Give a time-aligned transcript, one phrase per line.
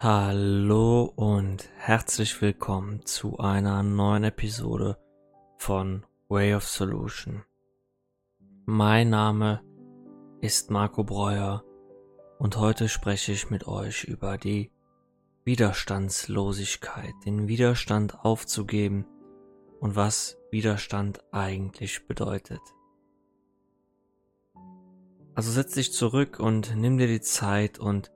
[0.00, 4.96] Hallo und herzlich willkommen zu einer neuen Episode
[5.56, 7.42] von Way of Solution.
[8.64, 9.60] Mein Name
[10.40, 11.64] ist Marco Breuer
[12.38, 14.70] und heute spreche ich mit euch über die
[15.44, 19.04] Widerstandslosigkeit, den Widerstand aufzugeben
[19.80, 22.62] und was Widerstand eigentlich bedeutet.
[25.34, 28.12] Also setz dich zurück und nimm dir die Zeit und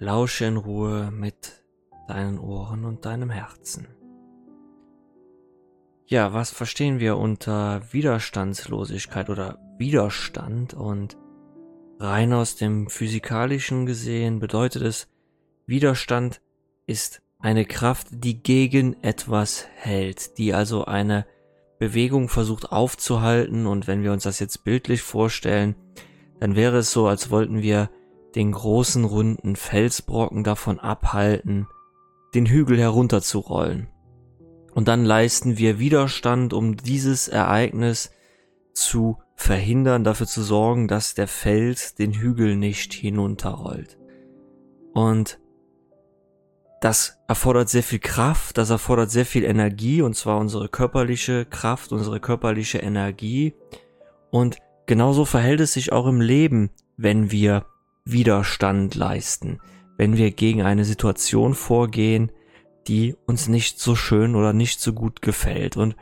[0.00, 1.64] Lausche in Ruhe mit
[2.06, 3.88] deinen Ohren und deinem Herzen.
[6.06, 10.72] Ja, was verstehen wir unter Widerstandslosigkeit oder Widerstand?
[10.72, 11.16] Und
[11.98, 15.08] rein aus dem physikalischen gesehen bedeutet es,
[15.66, 16.40] Widerstand
[16.86, 21.26] ist eine Kraft, die gegen etwas hält, die also eine
[21.78, 23.66] Bewegung versucht aufzuhalten.
[23.66, 25.74] Und wenn wir uns das jetzt bildlich vorstellen,
[26.40, 27.90] dann wäre es so, als wollten wir
[28.38, 31.66] den großen runden Felsbrocken davon abhalten,
[32.36, 33.88] den Hügel herunterzurollen.
[34.72, 38.12] Und dann leisten wir Widerstand, um dieses Ereignis
[38.72, 43.98] zu verhindern, dafür zu sorgen, dass der Fels den Hügel nicht hinunterrollt.
[44.94, 45.40] Und
[46.80, 51.90] das erfordert sehr viel Kraft, das erfordert sehr viel Energie, und zwar unsere körperliche Kraft,
[51.90, 53.54] unsere körperliche Energie.
[54.30, 57.66] Und genauso verhält es sich auch im Leben, wenn wir
[58.10, 59.60] Widerstand leisten,
[59.96, 62.32] wenn wir gegen eine Situation vorgehen,
[62.86, 65.76] die uns nicht so schön oder nicht so gut gefällt.
[65.76, 65.96] Und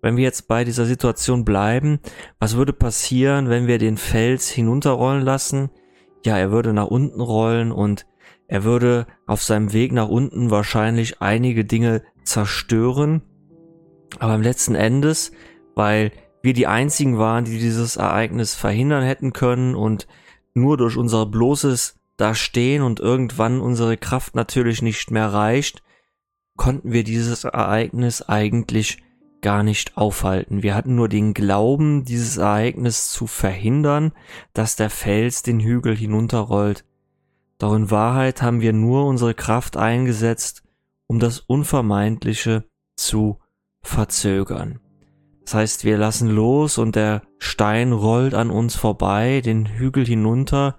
[0.00, 1.98] wenn wir jetzt bei dieser Situation bleiben,
[2.38, 5.70] was würde passieren, wenn wir den Fels hinunterrollen lassen?
[6.24, 8.06] Ja, er würde nach unten rollen und
[8.46, 13.22] er würde auf seinem Weg nach unten wahrscheinlich einige Dinge zerstören.
[14.18, 15.32] Aber im letzten Endes,
[15.74, 20.06] weil wir die einzigen waren, die dieses Ereignis verhindern hätten können und
[20.60, 25.82] nur durch unser bloßes Dastehen und irgendwann unsere Kraft natürlich nicht mehr reicht,
[26.56, 28.98] konnten wir dieses Ereignis eigentlich
[29.40, 30.62] gar nicht aufhalten.
[30.62, 34.12] Wir hatten nur den Glauben, dieses Ereignis zu verhindern,
[34.52, 36.84] dass der Fels den Hügel hinunterrollt.
[37.58, 40.64] Doch in Wahrheit haben wir nur unsere Kraft eingesetzt,
[41.06, 42.64] um das Unvermeidliche
[42.96, 43.38] zu
[43.82, 44.80] verzögern.
[45.48, 50.76] Das heißt, wir lassen los und der Stein rollt an uns vorbei, den Hügel hinunter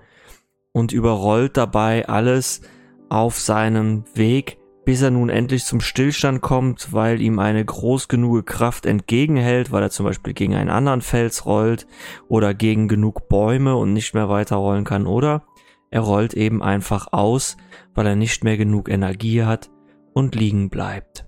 [0.73, 2.61] und überrollt dabei alles
[3.09, 8.45] auf seinem Weg, bis er nun endlich zum Stillstand kommt, weil ihm eine groß genug
[8.45, 11.87] Kraft entgegenhält, weil er zum Beispiel gegen einen anderen Fels rollt
[12.27, 15.47] oder gegen genug Bäume und nicht mehr weiter rollen kann, oder
[15.89, 17.57] er rollt eben einfach aus,
[17.95, 19.71] weil er nicht mehr genug Energie hat
[20.13, 21.25] und liegen bleibt.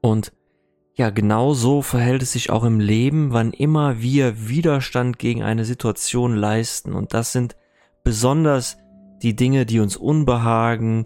[0.00, 0.32] Und
[0.96, 5.66] ja, genau so verhält es sich auch im Leben, wann immer wir Widerstand gegen eine
[5.66, 6.94] Situation leisten.
[6.94, 7.54] Und das sind
[8.02, 8.78] besonders
[9.22, 11.04] die Dinge, die uns Unbehagen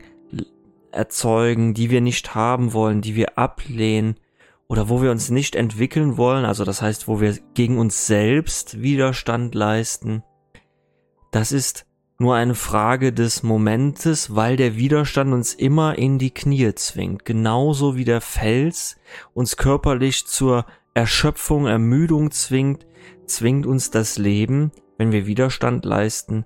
[0.92, 4.14] erzeugen, die wir nicht haben wollen, die wir ablehnen
[4.68, 8.80] oder wo wir uns nicht entwickeln wollen, also das heißt, wo wir gegen uns selbst
[8.80, 10.22] Widerstand leisten.
[11.32, 11.86] Das ist
[12.20, 17.96] nur eine Frage des Momentes, weil der Widerstand uns immer in die Knie zwingt, genauso
[17.96, 18.96] wie der Fels
[19.32, 22.86] uns körperlich zur Erschöpfung, Ermüdung zwingt,
[23.24, 26.44] zwingt uns das Leben, wenn wir Widerstand leisten,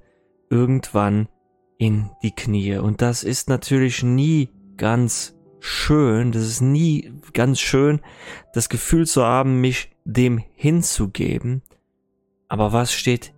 [0.48, 1.28] irgendwann
[1.76, 2.76] in die Knie.
[2.76, 8.00] Und das ist natürlich nie ganz schön, das ist nie ganz schön,
[8.52, 11.62] das Gefühl zu haben, mich dem hinzugeben.
[12.46, 13.34] Aber was steht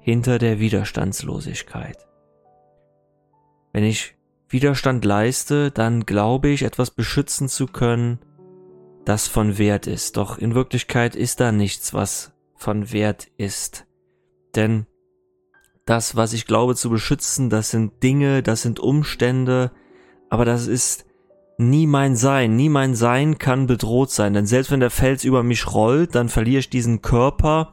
[0.00, 2.06] hinter der Widerstandslosigkeit.
[3.72, 4.16] Wenn ich
[4.48, 8.18] Widerstand leiste, dann glaube ich, etwas beschützen zu können,
[9.04, 10.16] das von Wert ist.
[10.16, 13.86] Doch in Wirklichkeit ist da nichts, was von Wert ist.
[14.54, 14.86] Denn
[15.86, 19.70] das, was ich glaube zu beschützen, das sind Dinge, das sind Umstände,
[20.28, 21.06] aber das ist
[21.58, 22.56] nie mein Sein.
[22.56, 24.32] Nie mein Sein kann bedroht sein.
[24.32, 27.72] Denn selbst wenn der Fels über mich rollt, dann verliere ich diesen Körper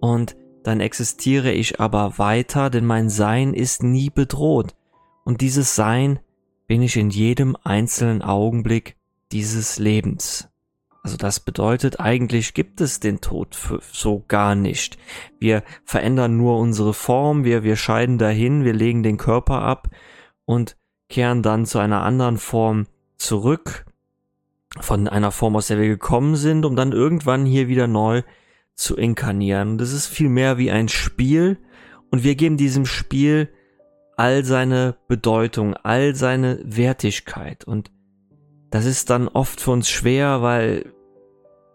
[0.00, 4.74] und dann existiere ich aber weiter, denn mein Sein ist nie bedroht.
[5.22, 6.18] Und dieses Sein
[6.66, 8.96] bin ich in jedem einzelnen Augenblick
[9.30, 10.48] dieses Lebens.
[11.02, 13.54] Also das bedeutet, eigentlich gibt es den Tod
[13.92, 14.96] so gar nicht.
[15.38, 19.90] Wir verändern nur unsere Form, wir, wir scheiden dahin, wir legen den Körper ab
[20.46, 20.78] und
[21.10, 22.86] kehren dann zu einer anderen Form
[23.18, 23.84] zurück,
[24.80, 28.22] von einer Form, aus der wir gekommen sind, um dann irgendwann hier wieder neu
[28.74, 29.78] zu inkarnieren.
[29.78, 31.58] Das ist viel mehr wie ein Spiel
[32.10, 33.48] und wir geben diesem Spiel
[34.16, 37.90] all seine Bedeutung, all seine Wertigkeit und
[38.70, 40.92] das ist dann oft für uns schwer, weil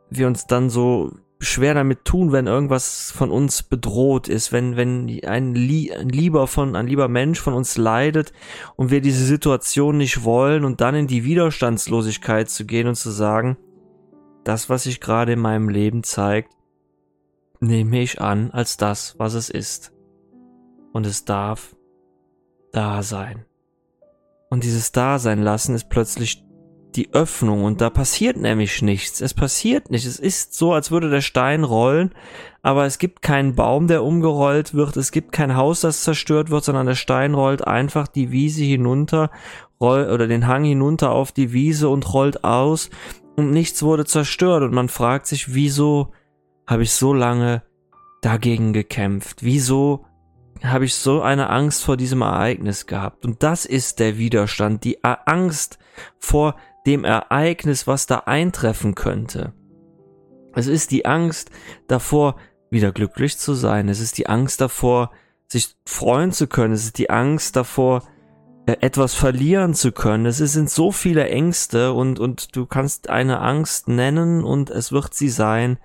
[0.09, 5.23] wir uns dann so schwer damit tun, wenn irgendwas von uns bedroht ist, wenn, wenn
[5.23, 8.33] ein, Lie ein lieber von, ein lieber Mensch von uns leidet
[8.75, 13.11] und wir diese Situation nicht wollen und dann in die Widerstandslosigkeit zu gehen und zu
[13.11, 13.57] sagen,
[14.43, 16.51] das, was sich gerade in meinem Leben zeigt,
[17.59, 19.91] nehme ich an als das, was es ist.
[20.93, 21.75] Und es darf
[22.71, 23.45] da sein.
[24.49, 26.43] Und dieses Dasein lassen ist plötzlich
[26.95, 29.21] die Öffnung und da passiert nämlich nichts.
[29.21, 30.05] Es passiert nicht.
[30.05, 32.15] Es ist so, als würde der Stein rollen,
[32.63, 34.97] aber es gibt keinen Baum, der umgerollt wird.
[34.97, 39.29] Es gibt kein Haus, das zerstört wird, sondern der Stein rollt einfach die Wiese hinunter,
[39.79, 42.89] roll, oder den Hang hinunter auf die Wiese und rollt aus
[43.35, 46.11] und nichts wurde zerstört und man fragt sich, wieso
[46.69, 47.63] habe ich so lange
[48.21, 49.43] dagegen gekämpft?
[49.43, 50.05] Wieso
[50.61, 53.25] habe ich so eine Angst vor diesem Ereignis gehabt?
[53.25, 55.79] Und das ist der Widerstand, die Angst
[56.19, 56.55] vor
[56.85, 59.53] dem Ereignis, was da eintreffen könnte.
[60.53, 61.49] Es ist die Angst
[61.87, 62.35] davor,
[62.69, 63.89] wieder glücklich zu sein.
[63.89, 65.09] Es ist die Angst davor,
[65.47, 66.75] sich freuen zu können.
[66.75, 68.03] Es ist die Angst davor,
[68.67, 70.27] äh, etwas verlieren zu können.
[70.27, 75.15] Es sind so viele Ängste und, und du kannst eine Angst nennen und es wird
[75.15, 75.79] sie sein.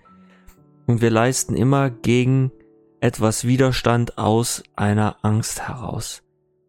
[0.86, 2.52] Und wir leisten immer gegen
[3.00, 6.22] etwas Widerstand aus einer Angst heraus.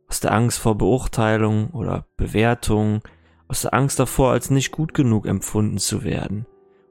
[0.07, 3.01] Aus der Angst vor Beurteilung oder Bewertung,
[3.47, 6.45] aus der Angst davor, als nicht gut genug empfunden zu werden.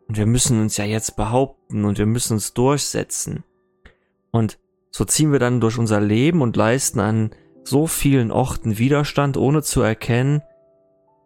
[0.09, 3.44] Und wir müssen uns ja jetzt behaupten und wir müssen uns durchsetzen.
[4.31, 4.59] Und
[4.91, 7.31] so ziehen wir dann durch unser Leben und leisten an
[7.65, 10.43] so vielen Orten Widerstand, ohne zu erkennen,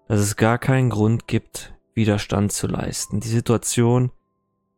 [0.07, 3.21] dass es gar keinen Grund gibt, Widerstand zu leisten.
[3.21, 4.11] Die Situation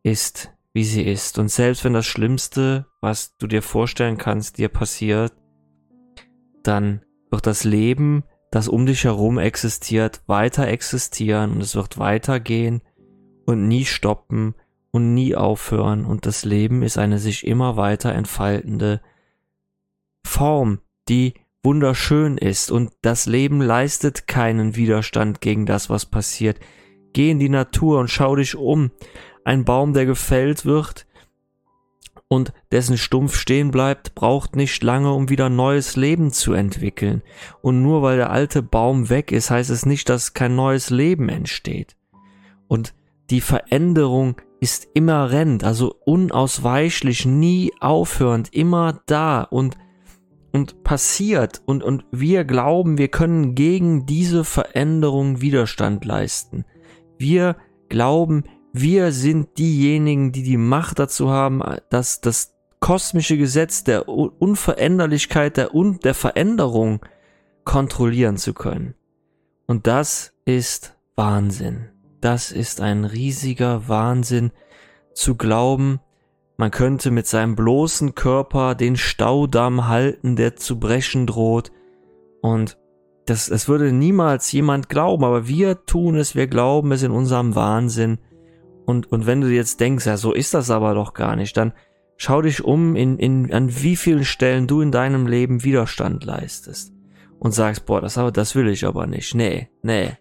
[0.03, 1.37] ist, wie sie ist.
[1.37, 5.33] Und selbst wenn das Schlimmste, was du dir vorstellen kannst, dir passiert,
[6.63, 12.81] dann wird das Leben das um dich herum existiert, weiter existieren und es wird weitergehen
[13.45, 14.55] und nie stoppen
[14.91, 19.01] und nie aufhören und das Leben ist eine sich immer weiter entfaltende
[20.25, 21.33] Form, die
[21.63, 26.59] wunderschön ist und das Leben leistet keinen Widerstand gegen das, was passiert.
[27.13, 28.91] Geh in die Natur und schau dich um.
[29.43, 31.05] Ein Baum, der gefällt wird,
[32.31, 37.23] und dessen Stumpf stehen bleibt, braucht nicht lange, um wieder neues Leben zu entwickeln.
[37.61, 41.27] Und nur weil der alte Baum weg ist, heißt es nicht, dass kein neues Leben
[41.27, 41.97] entsteht.
[42.69, 42.93] Und
[43.29, 49.77] die Veränderung ist immer rennt, also unausweichlich, nie aufhörend, immer da und
[50.53, 56.63] und passiert und und wir glauben, wir können gegen diese Veränderung Widerstand leisten.
[57.21, 57.55] Wir
[57.87, 65.55] glauben, wir sind diejenigen, die die Macht dazu haben, dass das kosmische Gesetz der Unveränderlichkeit,
[65.57, 66.99] der, Un der Veränderung
[67.63, 68.95] kontrollieren zu können.
[69.67, 71.89] Und das ist Wahnsinn.
[72.19, 74.51] Das ist ein riesiger Wahnsinn
[75.13, 75.99] zu glauben,
[76.61, 81.71] man könnte mit seinem bloßen Körper den Staudamm halten, der zu brechen droht.
[82.41, 82.77] Und
[83.31, 87.55] das, das würde niemals jemand glauben, aber wir tun es, wir glauben es in unserem
[87.55, 88.17] Wahnsinn.
[88.85, 91.71] Und, und wenn du jetzt denkst, ja, so ist das aber doch gar nicht, dann
[92.17, 96.91] schau dich um, in, in, an wie vielen Stellen du in deinem Leben Widerstand leistest.
[97.39, 99.33] Und sagst, boah, das, aber, das will ich aber nicht.
[99.33, 100.11] Nee, nee.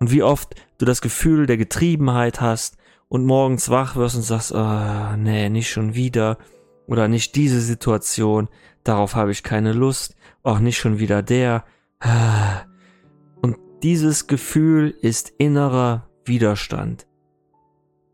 [0.00, 4.52] Und wie oft du das Gefühl der Getriebenheit hast und morgens wach wirst und sagst,
[4.52, 6.38] oh, nee, nicht schon wieder.
[6.86, 8.48] Oder nicht diese Situation.
[8.84, 10.16] Darauf habe ich keine Lust.
[10.42, 11.64] Auch nicht schon wieder der.
[12.04, 17.06] Und dieses Gefühl ist innerer Widerstand.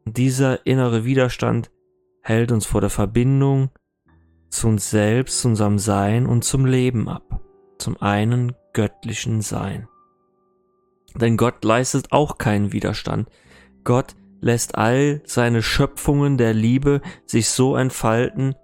[0.04, 1.70] Und dieser innere Widerstand
[2.22, 3.70] hält uns vor der Verbindung
[4.50, 7.40] zu uns selbst, zu unserem Sein und zum Leben ab,
[7.78, 9.88] zum einen göttlichen Sein.
[11.14, 13.28] Denn Gott leistet auch keinen Widerstand.
[13.84, 18.54] Gott lässt all seine Schöpfungen der Liebe sich so entfalten,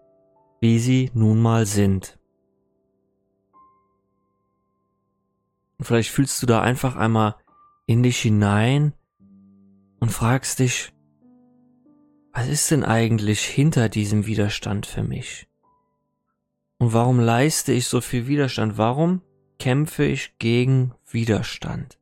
[0.61, 2.19] wie sie nun mal sind.
[5.79, 7.37] Und vielleicht fühlst du da einfach einmal
[7.87, 8.95] in dich hinein
[10.01, 10.93] und fragst dich,
[12.33, 15.49] was ist denn eigentlich hinter diesem Widerstand für mich?
[16.79, 18.77] Und warum leiste ich so viel Widerstand?
[18.77, 19.23] Warum
[19.59, 21.99] kämpfe ich gegen Widerstand?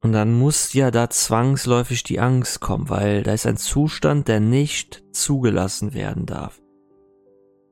[0.00, 4.40] Und dann muss ja da zwangsläufig die Angst kommen, weil da ist ein Zustand, der
[4.40, 6.60] nicht zugelassen werden darf.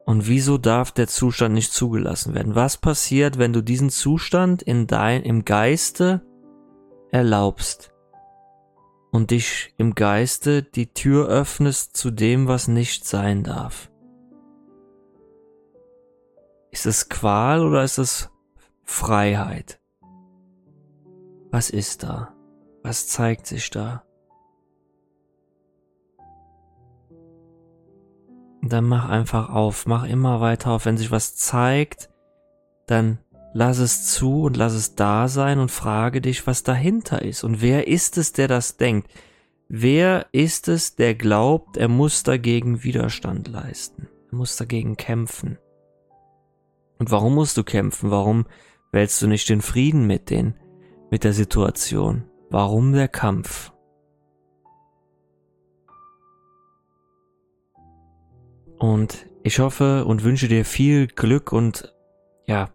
[0.05, 2.55] Und wieso darf der Zustand nicht zugelassen werden?
[2.55, 6.23] Was passiert, wenn du diesen Zustand in dein, im Geiste
[7.11, 7.95] erlaubst?
[9.15, 13.89] und dich im Geiste die Tür öffnest zu dem, was nicht sein darf.
[16.73, 18.33] Ist es Qual oder ist es
[18.83, 19.81] Freiheit?
[21.53, 22.35] Was ist da?
[22.83, 24.03] Was zeigt sich da?
[28.73, 30.87] Dann mach einfach auf, mach immer weiter auf.
[30.87, 32.11] Wenn sich was zeigt,
[32.87, 33.19] dann
[33.53, 37.45] lass es zu und lass es da sein und frage dich, was dahinter ist.
[37.45, 39.11] Und wer ist es, der das denkt?
[39.69, 44.09] Wer ist es, der glaubt, er muss dagegen Widerstand leisten?
[44.31, 45.59] Er muss dagegen kämpfen.
[46.99, 48.11] Und warum musst du kämpfen?
[48.11, 48.47] Warum
[48.93, 50.55] wählst du nicht den Frieden mit den,
[51.11, 52.25] mit der Situation?
[52.51, 53.73] Warum der Kampf?
[58.79, 61.95] Und ich hoffe und wünsche dir viel Glück und
[62.47, 62.71] ja,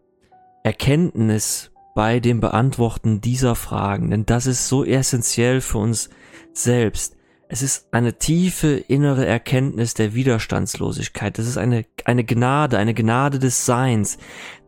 [0.63, 6.09] Erkenntnis bei dem Beantworten dieser Fragen, denn das ist so essentiell für uns
[6.53, 7.15] selbst.
[7.51, 11.39] Es ist eine tiefe innere Erkenntnis der Widerstandslosigkeit.
[11.39, 14.19] Das ist eine, eine Gnade, eine Gnade des Seins,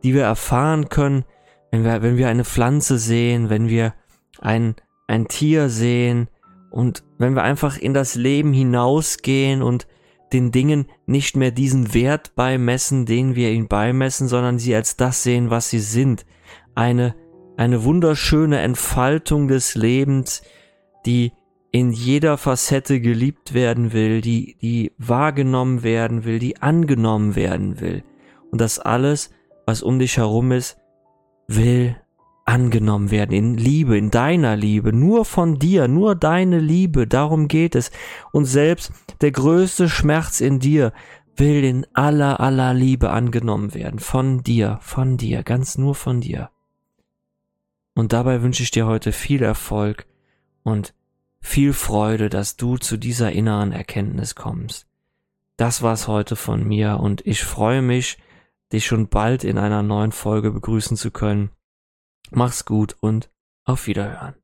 [0.04, 1.24] die wir erfahren können,
[1.70, 3.94] wenn wir, wenn wir eine Pflanze sehen, wenn wir
[4.40, 4.76] ein,
[5.08, 6.28] ein Tier sehen
[6.72, 9.86] und wenn wir einfach in das Leben hinausgehen und
[10.34, 15.24] den Dingen nicht mehr diesen Wert beimessen, den wir ihnen beimessen, sondern sie als das
[15.24, 16.26] sehen, was sie sind.
[16.76, 17.16] Eine,
[17.58, 20.42] eine wunderschöne Entfaltung des Lebens,
[21.06, 21.34] die
[21.72, 28.04] in jeder Facette geliebt werden will, die, die wahrgenommen werden will, die angenommen werden will.
[28.52, 29.32] Und das alles,
[29.66, 30.78] was um dich herum ist,
[31.48, 31.96] will
[32.51, 37.75] angenommen werden, in Liebe, in deiner Liebe, nur von dir, nur deine Liebe, darum geht
[37.75, 37.91] es.
[38.34, 38.91] Und selbst
[39.22, 40.91] der größte Schmerz in dir
[41.38, 46.50] will in aller, aller Liebe angenommen werden, von dir, von dir, ganz nur von dir.
[47.96, 50.05] Und dabei wünsche ich dir heute viel Erfolg
[50.63, 50.93] und
[51.39, 54.88] viel Freude, dass du zu dieser inneren Erkenntnis kommst.
[55.55, 58.17] Das war's heute von mir und ich freue mich,
[58.74, 61.50] dich schon bald in einer neuen Folge begrüßen zu können.
[62.30, 63.32] Mach's gut und
[63.66, 64.36] auf Wiederhören.